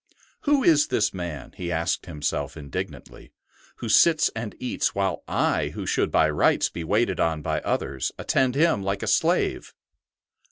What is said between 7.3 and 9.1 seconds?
by others, attend him like a